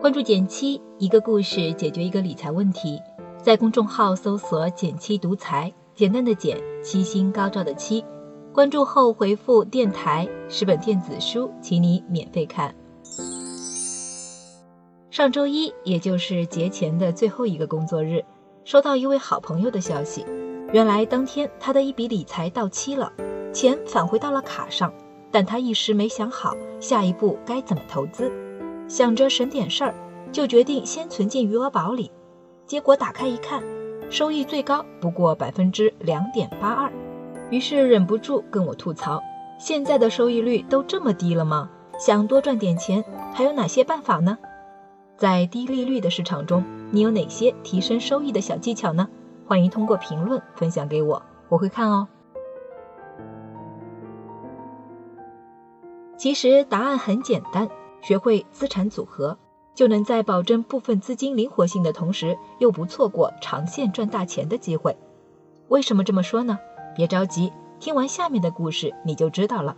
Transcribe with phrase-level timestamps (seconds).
[0.00, 3.00] 关注减七，一个故事解决一个理财问题。
[3.40, 8.04] 在公众号搜索“减七独裁，简单的减，七星高照的七。
[8.52, 12.74] 关注后回复“电台”十本电子书，请你免费看。
[15.10, 18.24] 上周一，也就是节前的最后一个工作日，
[18.64, 20.24] 收到一位好朋友的消息，
[20.72, 23.12] 原来当天他的一笔理财到期了，
[23.52, 24.90] 钱返回到了卡上，
[25.30, 28.32] 但他一时没想好下一步该怎么投资，
[28.88, 29.94] 想着省点事儿，
[30.32, 32.10] 就决定先存进余额宝里。
[32.66, 33.62] 结果打开一看，
[34.08, 36.90] 收益最高不过百分之两点八二，
[37.50, 39.22] 于是忍不住跟我吐槽：
[39.58, 41.68] 现在的收益率都这么低了吗？
[41.98, 44.38] 想多赚点钱，还有哪些办法呢？
[45.18, 49.06] 在低利率的市场中，你有哪些提升收益的小技巧呢？
[49.46, 52.08] 欢迎通过评论分享给我，我会看哦。
[56.16, 57.68] 其实答案很简单，
[58.00, 59.38] 学会资产组合。
[59.74, 64.94] 就能在保证部分资金灵活性的同时，又不错过长线赚大钱的机会。
[65.68, 66.58] 为什么这么说呢？
[66.94, 69.74] 别着急，听完下面的故事你就知道了。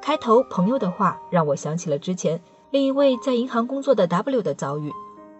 [0.00, 4.92] 开头朋友的话让我想起了之前另一位在银行工作的 W 的遭遇。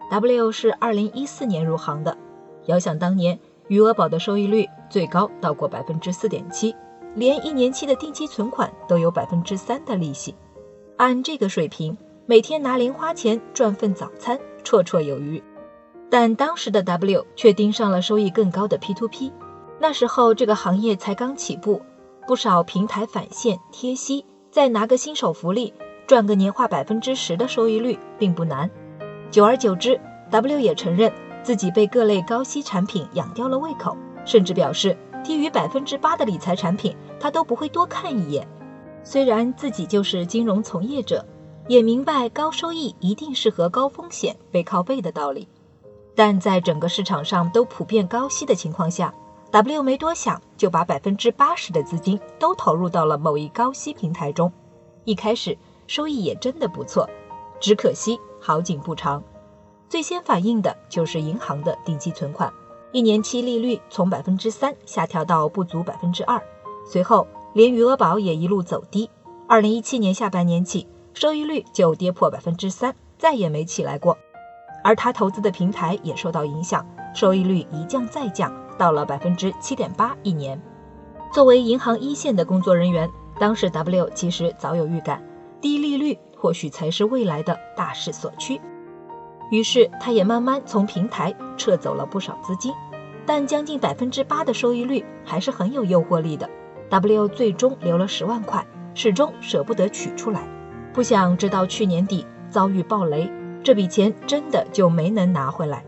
[0.09, 2.17] W 是二零一四年入行的，
[2.65, 6.75] 遥想当年，余额宝的收益率最高到过百分之四点七，
[7.15, 10.35] 连一年期的定期存款都有百分之三的利息。
[10.97, 11.97] 按这个水平。
[12.25, 15.43] 每天拿零花钱赚份早餐，绰绰有余。
[16.09, 19.29] 但当时的 W 却盯上了收益更高的 P2P。
[19.77, 21.81] 那时候这个行业才刚起步，
[22.25, 25.73] 不少平台返现贴息，再拿个新手福利，
[26.07, 28.71] 赚个年化百分之十的收益率并不难。
[29.29, 29.99] 久而久之
[30.31, 31.11] ，W 也承认
[31.43, 38.47] 自己被各类高息产品养刁了胃口，甚至表示低于百分之八的理财产品他都不会多看一眼。
[39.03, 41.25] 虽然自己就是金融从业者。
[41.69, 45.47] 也明白高收益一定适合高风险背靠背的道理，
[46.13, 49.13] 但在整个市场上都普遍高息的情况下
[49.49, 54.51] ，W 没多想就把百分之八十的资金都投入到了某一高息平台中。
[55.05, 57.09] 一开始收益也真的不错，
[57.61, 59.23] 只可惜好景不长。
[59.93, 62.51] 最先反映的就是银行的定期存款，
[62.91, 66.41] 一年期利率从百分之三下调到不足百分之二，
[66.83, 69.07] 随后连余额宝也一路走低。
[69.47, 70.87] 二零一七年下半年起。
[71.13, 74.17] 收益率就跌破百分之三，再也没起来过。
[74.83, 76.83] 而他投资的平台也受到影响，
[77.13, 80.59] 收益率一降再降，到了百分之七点八一年。
[81.31, 85.23] 作为银行一线的工作人员，当时 W 其实早有预感，
[85.61, 88.59] 低利率或许才是未来的大势所趋。
[89.51, 92.73] 于是他也慢慢从平台撤走了不少资金，
[93.25, 96.49] 但将近百分之八的收益率还是很有诱惑力的。
[96.89, 100.47] W 最终留了十万块，始终舍不得取出来。
[100.93, 103.31] 不想直到去年底遭遇暴雷，
[103.63, 105.83] 这笔钱真的就没能拿回来。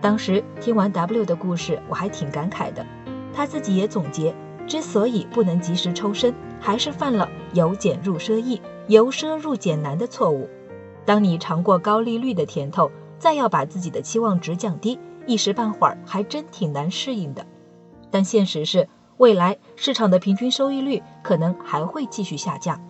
[0.00, 2.84] 当时听完 W 的故事，我还挺感慨的。
[3.32, 4.34] 他自己也总结，
[4.66, 10.48] 之所以不能及时抽身，还是犯了由俭入奢易、由奢入俭难的错误。
[11.04, 17.46] 当你尝过高利率的甜头，再要把自己的期望值降低，一时半会儿还真挺难适应的。
[18.10, 22.80] 但现实是，未来市场的平均收益率可能还会继续下降。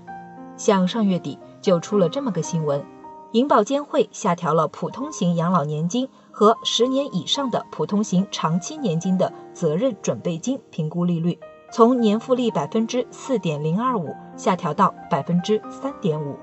[0.56, 2.84] 像上月底就出了这么个新闻，
[3.32, 11.38] 银保监会下调了普通型养老年金和十年以上的普通型长期年金的责任准备金评估利率，
[11.72, 16.36] 从年复利百分之四点零二五下调到百分之三点五。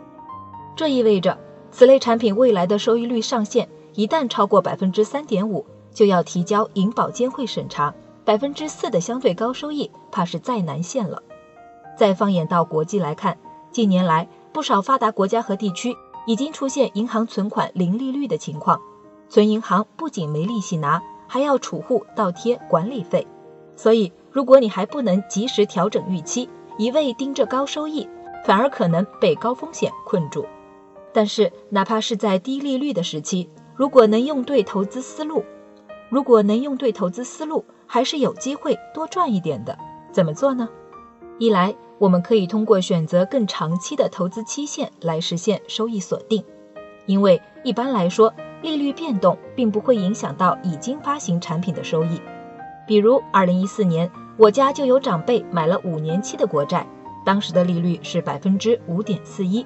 [0.76, 1.38] 这意味着
[1.72, 7.94] 此类产品未来的收益率上限一旦超过百分之三点五，就要提交银保监会审查，
[8.26, 11.22] 百分之四的相对高收益怕是再难现了。
[11.98, 13.38] 再放眼到国际来看。
[13.72, 18.82] 近年来，不少发达国家和地区已经出现银行存款零利率的情况，
[19.30, 23.28] 存银行不仅没利息拿，还要储户倒贴管理费。
[23.76, 26.50] 所以，如果你还不能及时调整预期，
[26.80, 28.10] 一味盯着高收益，
[28.44, 30.44] 反而可能被高风险困住。
[31.12, 35.44] 但是，哪怕是在低利率的时期，如果能用对投资思路，
[36.10, 39.78] 如果能用对投资思路，还是有机会多赚一点的。
[40.12, 40.70] 怎么做呢？
[41.38, 46.44] 一来，我们可以通过选择更长期的投资期限来实现收益锁定，
[47.06, 52.22] 因为一般来说，利率变动并不会影响到已经发行产品的收益。
[52.86, 56.86] 比如，二零一四年，我家就有长辈买了五年期的国债，
[57.26, 59.66] 当时的利率是百分之五点四一，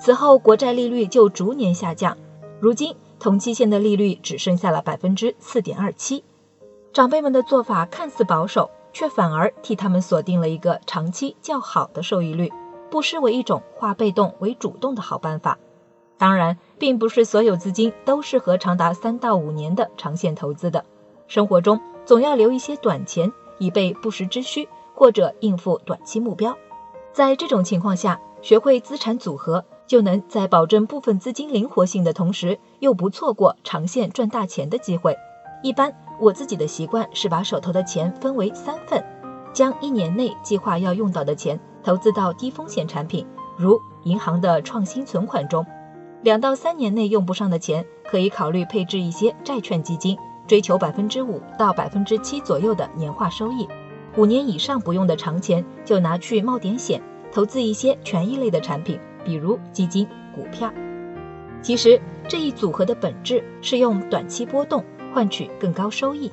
[0.00, 2.16] 此后国债利率就逐年下降，
[2.58, 6.24] 如今同期限的利率只剩下了百分之四点二七。
[6.90, 12.50] 长辈们的做法看似保守，却反而替他们锁定了一个长期较好的收益率，
[12.90, 15.58] 不失为一种化被动为主动的好办法。
[16.16, 20.82] 当然，并不是所有资金都适合长达三到五年的长线投资的。
[21.28, 26.56] 生活中总要留一些短钱，以备不时之需，或者应付短期目标。
[27.12, 35.16] 在这种情况下，学会资产组合，就能在保证部分资金灵活性的同时，又不错过长线赚大钱的机会。
[35.64, 39.04] 一般我自己的习惯是把手头的钱分为三份，
[39.52, 43.26] 将一年内计划要用到的钱投资到低风险产品，
[43.58, 45.66] 如银行的创新存款中。
[46.22, 50.16] 两到三年内用不上的钱，可以考虑配置一些债券基金，
[50.46, 53.66] 追求百分之五到百分之七左右的年化收益。
[54.16, 57.02] 五年以上不用的长钱，就拿去冒点险，
[57.32, 60.72] 投资一些权益类的产品，比如基金、股票。
[61.62, 66.30] 其实这一组合的本质是用短期波动换取更高收益，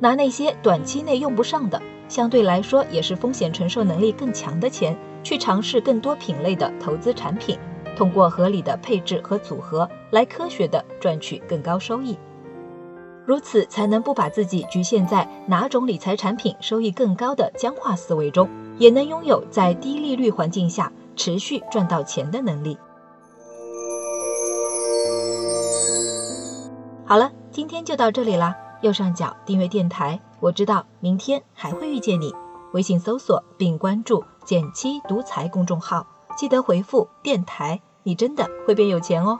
[0.00, 7.58] 拿那些短期内用不上的，相对来说也是风险承受能力更强的钱，去尝试更多品类的投资产品。
[7.96, 12.18] 通过合理的配置和组合来科学的赚取更高收益，
[13.24, 18.48] 如此才能不把自己局限在哪种理财产品收益更高的僵化思维中，
[18.78, 22.78] 也能拥有在低利率环境下持续赚到钱的能力。
[27.06, 28.56] 好了，今天就到这里啦。
[28.82, 32.34] 右上角订阅电台，我知道明天还会遇见你。
[32.72, 36.06] 微信搜索并关注“减七独裁”公众号。
[36.36, 39.38] 记得回复电台，你真的会变有钱哦。